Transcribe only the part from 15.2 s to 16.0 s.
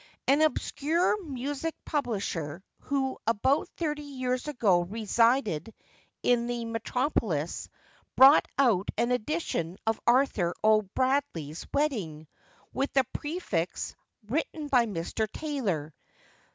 Taylor.